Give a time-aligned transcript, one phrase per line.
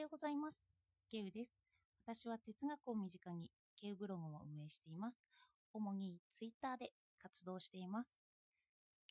[0.00, 0.64] ようございます。
[1.10, 1.52] ケウです。
[2.06, 5.18] 私は哲学を身近にケウブログを運営しています。
[5.74, 6.90] 主にツイッターで
[7.22, 8.22] 活動しています。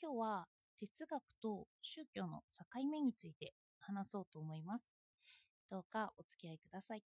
[0.02, 0.48] 今日は
[0.80, 4.86] 哲学と宗教の境目について話そうと思います。
[5.70, 7.04] どうかお付き合いください。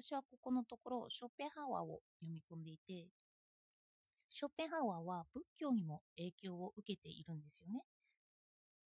[0.00, 3.08] 私はここのところショーペンハワーを読み込んでいて、
[4.30, 7.82] ショーペンハワーは仏教にも影響を受けているんですよね。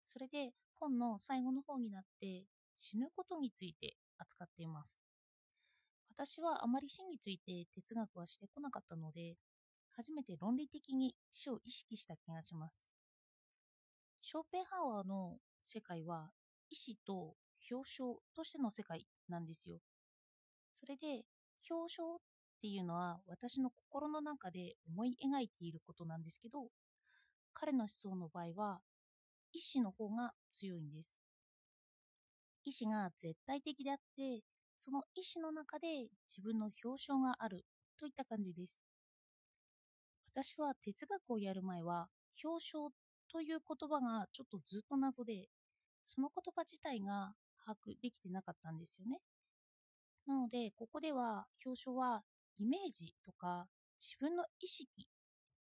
[0.01, 5.01] それで本の最後の方になって死ぬことについて扱っています。
[6.17, 9.37] 私はあまり死について哲学はしてこなかったので、
[9.97, 12.75] 初めて論理的に死を意識した気がします。
[14.21, 16.31] ショーペンハワーの世界は
[16.71, 17.35] 意志と
[17.71, 19.79] 表彰としての世界なんですよ。
[20.81, 21.25] それで
[21.71, 22.19] 表彰っ
[22.61, 26.69] ていうのは私の心の中で思い描いていることなんですけど、
[27.53, 28.81] 彼の思想の場合は
[29.53, 31.24] 意志の方が強いんです。
[32.65, 34.43] 意志が絶対的であって、
[34.79, 37.65] その意志の中で自分の表彰がある
[37.99, 38.83] といった感じです。
[40.35, 42.09] 私は哲学をやる前は
[42.43, 42.89] 表彰
[43.31, 45.49] という言葉がちょっとずっと謎で、
[46.05, 49.19] その言葉自体が把握できてなかったんですよね。
[50.27, 52.23] なので、ここでは表彰は
[52.59, 53.67] イメージとか
[54.01, 55.09] 自分の意識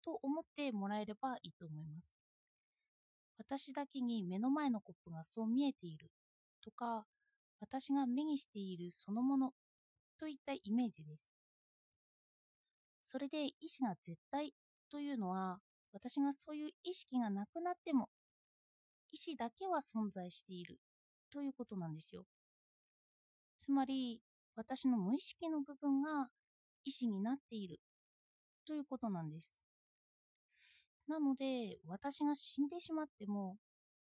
[0.03, 2.07] と思ってもらえればいいと思います。
[3.37, 6.11] 私だけに目の前のコップがそう見えている
[6.63, 7.05] とか、
[7.59, 9.51] 私が目にしているそのもの
[10.19, 11.31] といったイメージです。
[13.03, 14.53] それで意志が絶対
[14.91, 15.59] というのは、
[15.91, 18.09] 私がそういう意識がなくなっても、
[19.11, 20.77] 意志だけは存在している
[21.31, 22.25] ということなんですよ。
[23.57, 24.21] つまり、
[24.55, 26.29] 私の無意識の部分が
[26.83, 27.79] 意志になっている
[28.65, 29.55] ということなんです。
[31.07, 33.57] なので、私が死んでしまっても、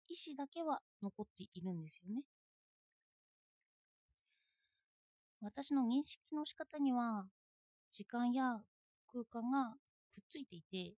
[0.10, 2.24] 意志だけは残っているんですよね。
[5.42, 7.26] 私の認識の仕方には、
[7.92, 8.62] 時間や
[9.12, 9.76] 空間が
[10.14, 10.96] くっついていて、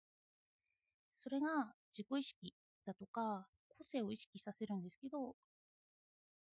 [1.13, 2.53] それが自己意識
[2.85, 5.35] だとか個性を意識させるんですけど、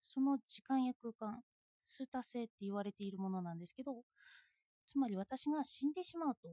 [0.02, 1.40] その時間や空間、
[1.80, 4.02] 数多性って言われているものなんですけど、
[4.86, 6.48] つまり私が死んでしまうと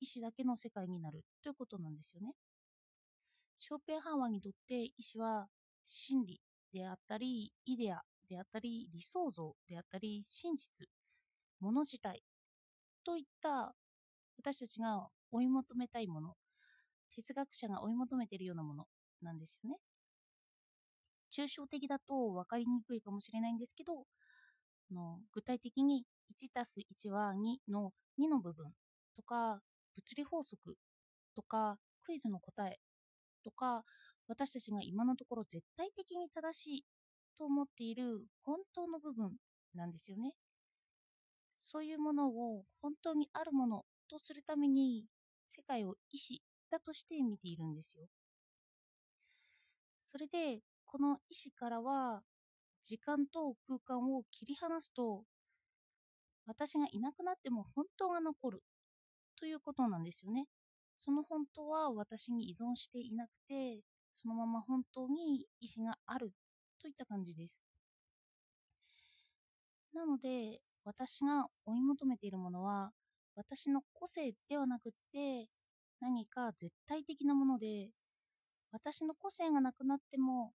[0.00, 2.34] 意志だけの世界になるということなんですよね。
[3.58, 5.48] ショーペンハーワーにとって意志は
[5.84, 6.40] 真理
[6.72, 10.86] であったり、イデアであったり、理想像であったり、真実、
[11.60, 12.22] もの自体
[13.04, 13.74] といった
[14.38, 16.34] 私たちが追い求めたいもの、
[17.14, 18.84] 哲学者が追い求めているようなもの
[19.22, 19.76] なんですよね。
[21.32, 24.04] 抽象的だと分かりにくいかもしれないんですけど、
[24.92, 28.66] の具体的に1たす1は2の2の部分
[29.16, 29.60] とか、
[29.94, 30.76] 物理法則
[31.34, 32.78] とか、クイズの答え
[33.46, 33.84] とか、
[34.26, 36.84] 私たちが今のところ絶対的に正しい
[37.38, 39.30] と思っている本当の部分
[39.72, 40.32] なんですよね。
[41.58, 45.04] そういうものを本当にあるものとするために
[45.48, 48.06] 世界を意志だとして見ているんですよ。
[50.00, 52.22] それでこの意志からは
[52.82, 55.22] 時間と空間を切り離すと
[56.46, 58.62] 私がいなくなっても本当が残る
[59.38, 60.46] ということなんですよね。
[60.96, 63.80] その本当は私に依存していなくて
[64.14, 66.32] そのまま本当に意志がある
[66.80, 67.62] といった感じです。
[69.92, 72.92] なので私が追い求めているものは
[73.34, 75.48] 私の個性ではなくって
[76.00, 77.90] 何か絶対的なもので
[78.72, 80.52] 私の個性がなくなっても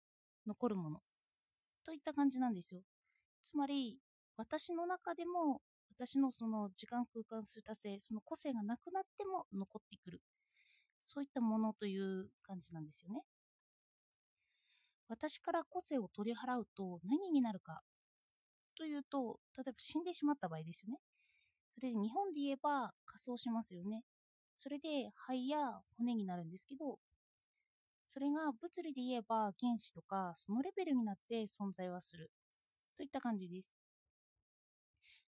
[0.46, 1.00] 残るもの
[1.86, 2.82] といった感じなんですよ。
[3.44, 4.00] つまり
[4.38, 5.62] 私の中でも
[6.00, 10.22] 私のその時間空間数多性その個性がなくなっても残ってくる
[11.06, 13.24] そういったものという感じなんですよね。
[15.09, 17.82] 私から個性を取り払うと何になるか
[18.78, 21.00] というと例えば死んでしまった場合ですよね。
[21.76, 24.04] それで日本で言えば仮装しますよね。
[24.56, 25.58] それで肺や
[25.98, 26.98] 骨になるんですけど、
[28.08, 32.30] それが物理で言えば原子とかそのレベルになって存在はする
[32.98, 33.78] といった感じです。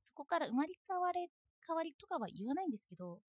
[0.01, 1.29] そこから生まれ変われ
[1.65, 3.19] 変わりとかは言わないんですけど、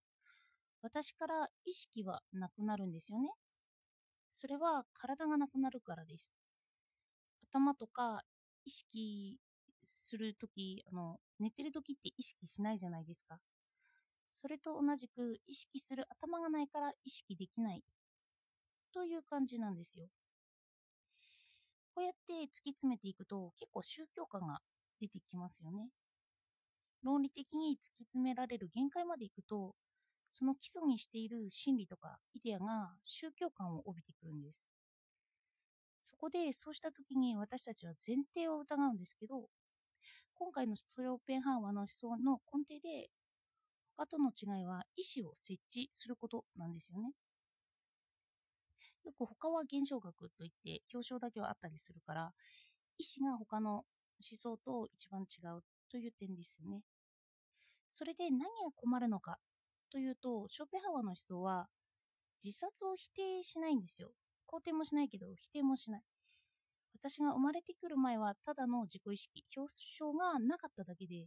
[0.83, 3.29] 私から意識はなくなるんですよね。
[4.33, 6.31] それは体がなくなるからです。
[7.51, 8.23] 頭とか
[8.65, 9.39] 意識
[9.85, 13.39] するとき、あの、寝てるときって意識しないじゃないですか。
[14.29, 17.83] それと同じく意識する頭がないから意識できない
[18.93, 20.07] という感じなんですよ。
[21.95, 24.61] こうやって突き詰めていくと結構宗教感が
[25.01, 25.89] 出てきますよね。
[27.03, 29.75] 論理的に突き詰められる限界までいくと、
[30.33, 34.65] その基礎にしている真理とかイデアが宗教感を帯びてくるんです。
[36.03, 39.49] そこでそうした時に私たちは前提を疑うんですけど、
[40.35, 43.11] 今回のショーペンハーワの思想の根底で、
[43.97, 47.13] 他との違いは意思を設置することなんですよね。
[49.05, 52.33] よく他は現象学といって表彰だけはあったりするから、
[52.99, 53.85] 意思が他の思
[54.37, 56.83] 想と一番違うという点ですよね。
[57.93, 58.47] それで何が
[58.77, 59.39] 困るのか
[59.91, 61.67] というと、ショーペハワの思想は
[62.43, 64.13] 自殺を否定しないんですよ。
[64.49, 66.03] 肯定もしないけど否定もしない。
[66.95, 71.27] 私が生まれてくる前はただの自己意識、表彰がなかっただけで、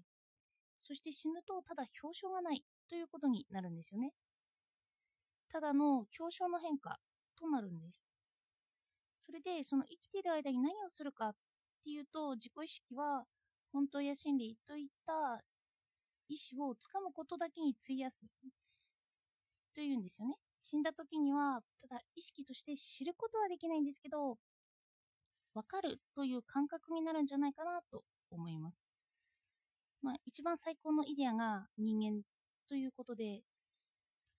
[0.80, 4.12] そして死ぬとただ表彰がないということになるんですよね。
[5.50, 6.98] ただの表彰の変化
[7.40, 8.02] となるんです。
[9.20, 11.36] それで、その生きている間に何をするかっ
[11.84, 13.24] ていうと、自己意識は
[13.74, 15.44] 本当や真理といった
[16.30, 18.20] 意思をつかむことだけに費やす
[19.74, 20.36] というんですよね。
[20.60, 24.38] 死んだ時には、ただ意識として知ることはできないんですけど、
[25.54, 28.78] わかるという感覚になるんじゃないかなと思います。
[30.02, 32.22] まあ、一番最高のイデアが人間
[32.68, 33.42] ということで、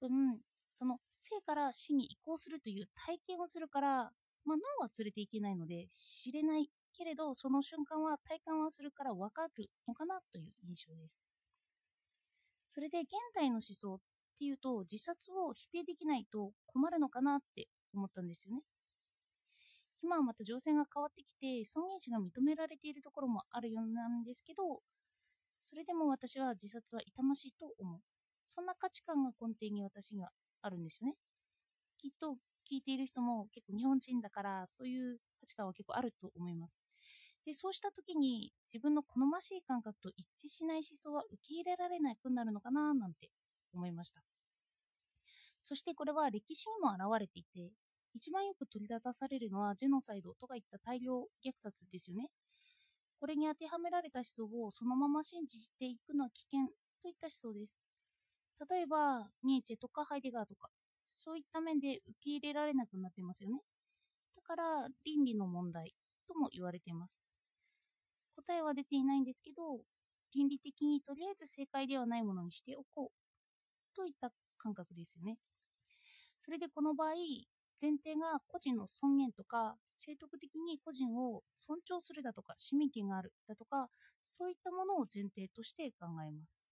[0.01, 0.39] 多分、
[0.73, 3.89] その生から死に移行するという体験をするから、
[4.45, 11.19] まあ、脳は連れていけないので知れないけれど、その瞬間は体感はするからわかるのかなという印象です。
[12.71, 13.99] それで現代の思想っ
[14.39, 18.63] ていうと自殺を否定できないと困るのかなって思ったんですよね。
[20.05, 24.81] 今はまた情勢が変わってきて尊厳死が認められているところもあるようなんですけど
[25.63, 28.01] それでも私は自殺は痛ましいと思う
[28.47, 30.29] そんな価値観が根底に私には
[30.61, 31.15] あるんですよね
[31.97, 32.37] きっと
[32.71, 36.84] 聞いている人も結構日本人だからそういう価値観は結構あると思います
[37.47, 43.31] で、そうした時に自分の好ましい感覚と一致しない思想は受け入れられなくなるのかななんて
[43.75, 44.23] 思いました。
[45.63, 47.73] そしてこれは歴史にも表れていて、
[48.15, 52.29] 一番よく取り立たされるのはジェノサイドとかいった大量虐殺ですよね。
[53.19, 56.67] これに当てはめられた思想をそのまま信じていくのは危険
[57.03, 57.77] といった思想です。
[58.71, 60.69] 例えば、ニーチェとかハイデガーとか、
[61.05, 63.61] そういった面で受け入れられなくなってますよね。
[64.37, 65.95] だから、倫理の問題
[66.29, 67.21] とも言われています。
[68.37, 69.81] 答えは出ていないんですけど、
[70.35, 75.39] 倫理的にとりあえず正解ではないものにしておこうといった感覚ですよね。
[76.41, 77.15] それでこの場合、
[77.81, 83.91] 前提が個人の尊厳とか、正徳的に個人を尊重するだとか、市民権があるだとか、
[84.25, 86.65] そういったものを前提として考えます。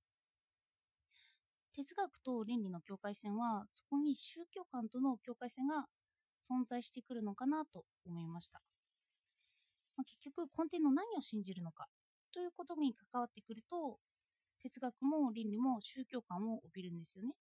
[1.74, 5.86] 哲学と倫理の境界線は、そこに宗教観との境界線が
[6.48, 8.62] 存在してくるのかなと思いました。
[10.02, 11.86] まあ、結局根底の何を信じるのか。
[12.32, 13.98] ということに関わってくると
[14.60, 17.34] 哲学も倫理も宗教観を帯びるんですよね。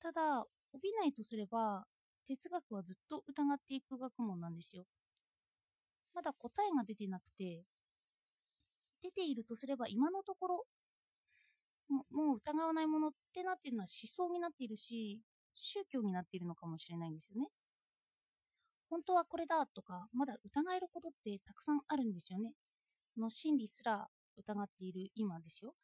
[0.00, 1.86] ただ帯びないとすれば
[2.26, 4.84] 哲学はずっと疑っていく学問なんですよ。
[6.14, 7.64] まだ答えが出てなくて
[9.02, 10.64] 出ているとすれば今のところ
[11.88, 15.20] もう疑わないものってなっているのは思想になっているし
[15.54, 17.48] 宗教になっているのかもしれないんですよね。
[18.90, 22.52] 本当はこれだとか、まだ疑えることってたくさんあるんですよね。
[23.16, 25.74] の真理すら疑っている今ですよ。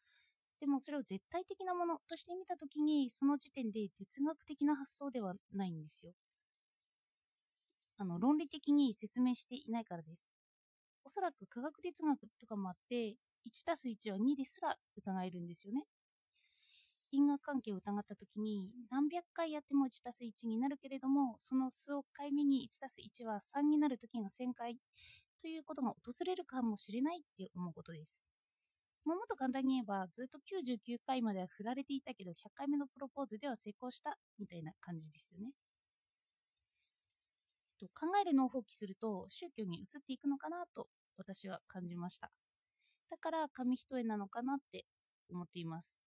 [0.61, 6.12] でもそれを絶対的なものとして見たときに、その時点で哲学的な発想ではないんですよ。
[7.99, 10.27] あの、論理的に説明していないからです。
[11.05, 15.84] おそらく科学哲学とかもあって、1たす1は2ですら疑えるんですよね。
[17.15, 24.77] 因果関係を疑った時に何百回やっても 1+1 になるけれどもその数億回目に 1+1 は3になる時が1000回
[25.41, 28.23] ということが訪れるかもしれないって思うことです。
[29.05, 35.51] もっと簡単に言えばずっと99回までは振られていたけど100回目のプロポーズでは成功したみたいな感じですよね。
[37.79, 42.31] と考えるのを放棄すると宗教に移っていくのかなと私は感じました。
[43.11, 44.87] だから紙一重なのかなって
[45.31, 46.04] 思っています。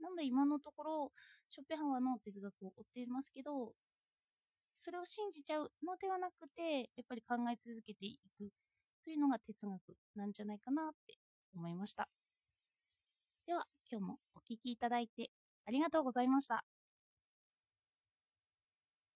[0.00, 1.12] なんで今のところ、
[1.48, 3.74] ショペハワーの哲学を追っていますけど、
[4.74, 8.50] それを信じちゃうのではなくて、やっぱり考え続けていく
[9.04, 9.80] というのが哲学
[10.14, 11.18] なんじゃないかなって
[11.54, 12.08] 思いました。
[13.46, 15.30] では、今日もお聴きいただいて
[15.66, 16.64] ありがとうございました。